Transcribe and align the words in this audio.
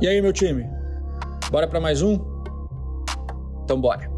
E 0.00 0.08
aí, 0.08 0.22
meu 0.22 0.32
time? 0.32 0.66
Bora 1.50 1.68
para 1.68 1.78
mais 1.78 2.00
um? 2.00 2.18
Então 3.64 3.78
bora. 3.78 4.10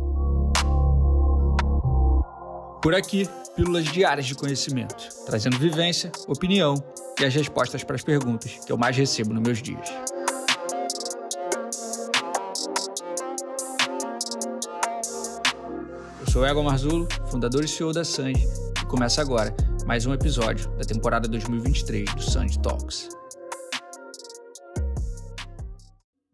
Por 2.81 2.95
aqui, 2.95 3.29
pílulas 3.57 3.87
diárias 3.87 4.27
de 4.27 4.37
conhecimento, 4.37 5.09
trazendo 5.27 5.59
vivência, 5.59 6.13
opinião 6.29 6.75
e 7.21 7.25
as 7.25 7.35
respostas 7.35 7.83
para 7.83 7.97
as 7.97 8.03
perguntas 8.05 8.61
que 8.65 8.71
eu 8.71 8.79
mais 8.79 8.97
recebo 8.97 9.35
nos 9.35 9.43
meus 9.43 9.61
dias. 9.61 9.93
Eu 16.21 16.31
sou 16.31 16.47
Egon 16.47 16.63
Marzulo, 16.63 17.09
fundador 17.27 17.65
e 17.65 17.69
CEO 17.69 17.93
da 17.93 18.05
Sanji, 18.05 18.47
e 18.81 18.87
começa 18.87 19.21
agora 19.21 19.53
mais 19.85 20.07
um 20.07 20.15
episódio 20.15 20.71
da 20.77 20.85
temporada 20.85 21.27
2023 21.27 22.15
do 22.15 22.23
Sanji 22.23 22.61
Talks. 22.61 23.09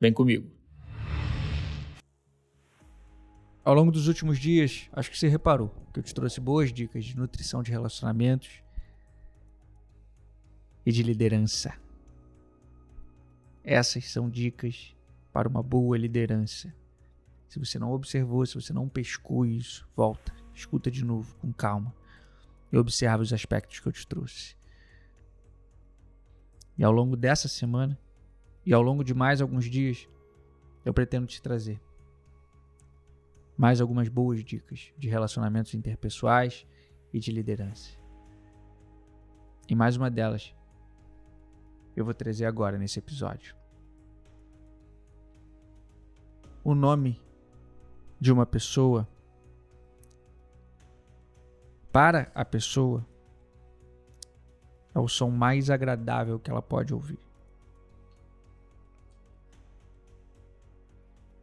Vem 0.01 0.13
comigo. 0.13 0.49
Ao 3.65 3.75
longo 3.75 3.91
dos 3.91 4.07
últimos 4.07 4.39
dias, 4.39 4.89
acho 4.93 5.11
que 5.11 5.19
você 5.19 5.29
reparou 5.29 5.69
que 5.93 5.99
eu 5.99 6.03
te 6.03 6.15
trouxe 6.15 6.41
boas 6.41 6.73
dicas 6.73 7.05
de 7.05 7.17
nutrição 7.17 7.63
de 7.63 7.71
relacionamentos 7.71 8.63
e 10.87 10.93
de 10.93 11.03
liderança. 11.03 11.75
Essas 13.65 14.11
são 14.11 14.31
dicas 14.31 14.97
para 15.33 15.49
uma 15.49 15.63
boa 15.63 15.99
liderança. 15.99 16.73
Se 17.49 17.59
você 17.59 17.79
não 17.79 17.93
observou, 17.93 18.47
se 18.47 18.55
você 18.55 18.73
não 18.73 18.89
pescou 18.89 19.45
isso, 19.45 19.87
volta, 19.95 20.33
escuta 20.55 20.91
de 20.91 21.05
novo, 21.05 21.35
com 21.37 21.53
calma, 21.53 21.95
e 22.73 22.79
observa 22.79 23.23
os 23.23 23.33
aspectos 23.33 23.81
que 23.81 23.89
eu 23.89 23.93
te 23.93 24.07
trouxe. 24.07 24.57
E 26.79 26.85
ao 26.85 26.93
longo 26.93 27.17
dessa 27.17 27.49
semana, 27.49 27.99
e 28.69 28.75
ao 28.75 28.83
longo 28.83 29.03
de 29.03 29.15
mais 29.15 29.41
alguns 29.41 29.65
dias, 29.65 30.07
eu 30.85 30.93
pretendo 30.93 31.27
te 31.27 31.41
trazer 31.41 31.81
mais 33.57 33.81
algumas 33.81 34.11
boas 34.11 34.45
dicas 34.45 34.93
de 34.99 35.09
relacionamentos 35.09 35.73
interpessoais 35.73 36.67
e 37.11 37.19
de 37.19 37.33
liderança. 37.33 37.99
E 39.67 39.75
mais 39.75 39.97
uma 39.97 40.11
delas 40.11 40.55
eu 41.97 42.05
vou 42.05 42.13
trazer 42.13 42.45
agora 42.45 42.77
nesse 42.77 42.99
episódio. 42.99 43.57
O 46.63 46.75
nome 46.75 47.19
de 48.21 48.31
uma 48.31 48.45
pessoa 48.45 49.09
para 51.91 52.31
a 52.35 52.45
pessoa 52.45 53.03
é 54.95 54.99
o 54.99 55.09
som 55.09 55.31
mais 55.31 55.71
agradável 55.71 56.39
que 56.39 56.51
ela 56.51 56.61
pode 56.61 56.93
ouvir. 56.93 57.28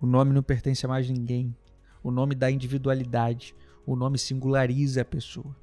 O 0.06 0.08
nome 0.08 0.34
não 0.34 0.44
pertence 0.44 0.86
a 0.86 0.88
mais 0.88 1.10
ninguém. 1.10 1.58
O 2.04 2.12
nome 2.12 2.36
dá 2.36 2.52
individualidade. 2.52 3.56
O 3.88 3.96
nome 3.96 4.20
singulariza 4.20 5.02
a 5.02 5.06
pessoa. 5.06 5.58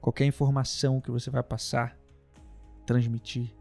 Qualquer 0.00 0.24
informação 0.24 1.00
que 1.00 1.12
você 1.12 1.30
vai 1.30 1.44
passar, 1.44 1.96
transmitir, 2.84 3.54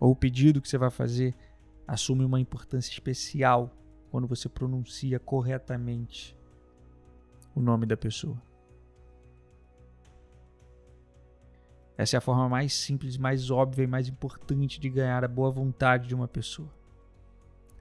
ou 0.00 0.12
o 0.12 0.16
pedido 0.16 0.62
que 0.62 0.68
você 0.68 0.78
vai 0.78 0.88
fazer, 0.88 1.34
assume 1.84 2.24
uma 2.24 2.38
importância 2.38 2.92
especial 2.92 3.68
quando 4.08 4.28
você 4.28 4.48
pronuncia 4.48 5.18
corretamente 5.18 6.38
o 7.56 7.60
nome 7.60 7.86
da 7.86 7.96
pessoa. 7.96 8.40
Essa 12.02 12.16
é 12.16 12.18
a 12.18 12.20
forma 12.20 12.48
mais 12.48 12.72
simples, 12.74 13.16
mais 13.16 13.48
óbvia 13.48 13.84
e 13.84 13.86
mais 13.86 14.08
importante 14.08 14.80
de 14.80 14.90
ganhar 14.90 15.24
a 15.24 15.28
boa 15.28 15.52
vontade 15.52 16.08
de 16.08 16.14
uma 16.14 16.26
pessoa 16.26 16.68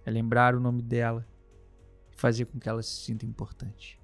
é 0.06 0.12
lembrar 0.12 0.56
o 0.56 0.60
nome 0.60 0.82
dela 0.82 1.28
e 2.12 2.16
fazer 2.16 2.46
com 2.46 2.60
que 2.60 2.70
ela 2.70 2.82
se 2.84 2.92
sinta 2.92 3.26
importante. 3.26 4.00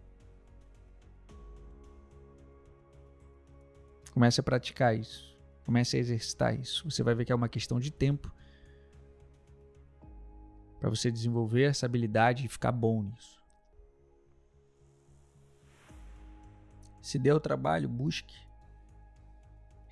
Comece 4.11 4.39
a 4.39 4.43
praticar 4.43 4.97
isso. 4.97 5.37
Comece 5.65 5.97
a 5.97 5.99
exercitar 5.99 6.59
isso. 6.59 6.89
Você 6.89 7.03
vai 7.03 7.13
ver 7.13 7.25
que 7.25 7.31
é 7.31 7.35
uma 7.35 7.49
questão 7.49 7.79
de 7.79 7.91
tempo 7.91 8.33
para 10.79 10.89
você 10.89 11.11
desenvolver 11.11 11.63
essa 11.63 11.85
habilidade 11.85 12.45
e 12.45 12.49
ficar 12.49 12.71
bom 12.71 13.03
nisso. 13.03 13.37
Se 17.01 17.19
der 17.19 17.35
o 17.35 17.39
trabalho, 17.39 17.87
busque 17.87 18.46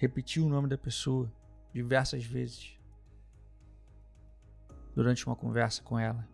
repetir 0.05 0.43
o 0.43 0.47
nome 0.47 0.67
da 0.67 0.77
pessoa 0.77 1.31
diversas 1.73 2.23
vezes 2.23 2.77
durante 4.93 5.25
uma 5.25 5.35
conversa 5.35 5.81
com 5.81 5.97
ela. 5.99 6.27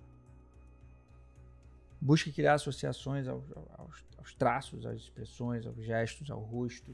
Busque 1.99 2.31
criar 2.31 2.55
associações 2.55 3.27
aos, 3.27 3.43
aos, 3.77 4.05
aos, 4.17 4.33
traços, 4.35 4.85
às 4.85 4.97
expressões, 4.97 5.65
aos 5.65 5.77
gestos, 5.77 6.29
ao 6.29 6.39
rosto. 6.39 6.93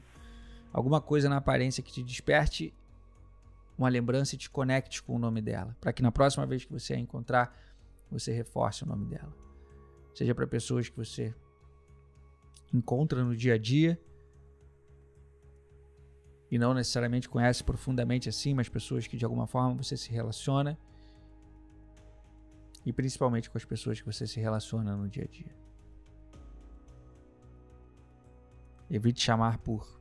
Alguma 0.72 1.00
coisa 1.00 1.28
na 1.28 1.38
aparência 1.38 1.82
que 1.82 1.92
te 1.92 2.02
desperte 2.02 2.72
uma 3.76 3.88
lembrança 3.88 4.34
e 4.34 4.38
te 4.38 4.48
conecte 4.48 5.02
com 5.02 5.16
o 5.16 5.18
nome 5.18 5.42
dela. 5.42 5.76
Para 5.80 5.92
que 5.92 6.02
na 6.02 6.12
próxima 6.12 6.46
vez 6.46 6.64
que 6.64 6.72
você 6.72 6.94
a 6.94 6.98
encontrar, 6.98 7.56
você 8.10 8.32
reforce 8.32 8.84
o 8.84 8.86
nome 8.86 9.06
dela. 9.06 9.34
Seja 10.14 10.34
para 10.34 10.46
pessoas 10.46 10.88
que 10.88 10.96
você 10.96 11.34
encontra 12.72 13.24
no 13.24 13.34
dia 13.34 13.54
a 13.54 13.58
dia 13.58 14.00
e 16.50 16.58
não 16.58 16.72
necessariamente 16.72 17.28
conhece 17.28 17.62
profundamente 17.62 18.28
assim, 18.28 18.54
mas 18.54 18.68
pessoas 18.68 19.06
que 19.06 19.16
de 19.16 19.24
alguma 19.24 19.46
forma 19.46 19.74
você 19.74 19.96
se 19.96 20.10
relaciona 20.10 20.78
e 22.86 22.92
principalmente 22.92 23.50
com 23.50 23.58
as 23.58 23.64
pessoas 23.64 24.00
que 24.00 24.06
você 24.06 24.26
se 24.26 24.40
relaciona 24.40 24.96
no 24.96 25.08
dia 25.08 25.24
a 25.24 25.26
dia. 25.26 25.54
Evite 28.90 29.20
chamar 29.20 29.58
por 29.58 30.00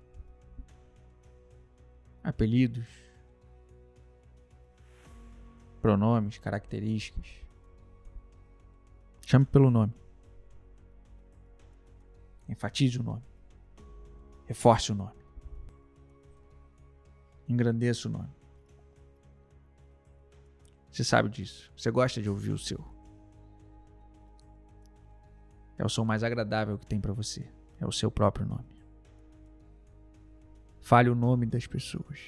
apelidos, 2.24 2.88
pronomes, 5.82 6.38
características. 6.38 7.28
Chame 9.26 9.46
pelo 9.46 9.70
nome. 9.70 9.94
Enfatize 12.48 12.98
o 13.00 13.04
nome. 13.04 13.24
Reforce 14.46 14.94
o 14.94 14.96
nome. 14.96 15.17
Engrandeça 17.48 18.08
o 18.08 18.12
nome. 18.12 18.36
Você 20.92 21.04
sabe 21.04 21.30
disso. 21.30 21.72
Você 21.78 21.92
gosta 21.92 22.22
de 22.22 22.30
ouvir 22.30 22.52
o 22.52 22.58
seu. 22.58 22.84
É 25.78 25.86
o 25.86 25.90
som 25.90 26.04
mais 26.04 26.24
agradável 26.24 26.78
que 26.78 26.88
tem 26.88 27.00
para 27.00 27.14
você. 27.14 27.48
É 27.80 27.86
o 27.86 27.92
seu 27.92 28.10
próprio 28.10 28.48
nome. 28.48 28.66
Fale 30.82 31.10
o 31.10 31.16
nome 31.16 31.46
das 31.46 31.68
pessoas. 31.68 32.20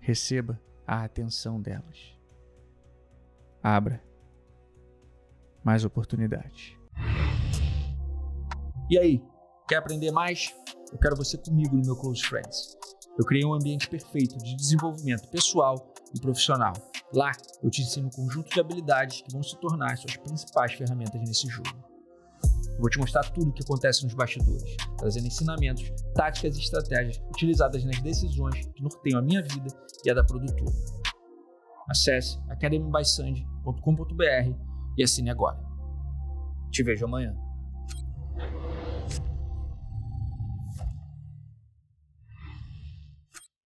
Receba 0.00 0.60
a 0.86 1.04
atenção 1.04 1.60
delas. 1.60 2.16
Abra 3.62 4.02
mais 5.62 5.84
oportunidades. 5.84 6.76
E 8.90 8.98
aí, 8.98 9.22
quer 9.68 9.76
aprender 9.76 10.10
mais? 10.10 10.54
Eu 10.92 10.98
quero 10.98 11.16
você 11.16 11.38
comigo 11.38 11.76
no 11.76 11.82
meu 11.82 11.96
Close 11.96 12.22
Friends. 12.22 12.76
Eu 13.18 13.24
criei 13.24 13.44
um 13.44 13.54
ambiente 13.54 13.88
perfeito 13.88 14.36
de 14.38 14.56
desenvolvimento 14.56 15.28
pessoal 15.28 15.92
e 16.14 16.20
profissional 16.20 16.72
Lá, 17.14 17.30
eu 17.62 17.70
te 17.70 17.82
ensino 17.82 18.06
um 18.06 18.10
conjunto 18.10 18.50
de 18.50 18.58
habilidades 18.58 19.20
que 19.20 19.30
vão 19.30 19.42
se 19.42 19.54
tornar 19.60 19.98
suas 19.98 20.16
principais 20.16 20.72
ferramentas 20.72 21.20
nesse 21.20 21.46
jogo. 21.46 21.68
Eu 22.70 22.78
vou 22.78 22.88
te 22.88 22.98
mostrar 22.98 23.22
tudo 23.30 23.50
o 23.50 23.52
que 23.52 23.62
acontece 23.62 24.02
nos 24.04 24.14
bastidores, 24.14 24.74
trazendo 24.96 25.26
ensinamentos, 25.26 25.92
táticas 26.14 26.56
e 26.56 26.60
estratégias 26.60 27.22
utilizadas 27.28 27.84
nas 27.84 28.00
decisões 28.00 28.66
que 28.66 28.82
norteiam 28.82 29.18
a 29.18 29.22
minha 29.22 29.42
vida 29.42 29.68
e 30.06 30.10
a 30.10 30.14
da 30.14 30.24
produtora. 30.24 30.72
Acesse 31.86 32.38
academybysandy.com.br 32.48 34.56
e 34.96 35.02
assine 35.02 35.28
agora. 35.28 35.62
Te 36.70 36.82
vejo 36.82 37.04
amanhã. 37.04 37.36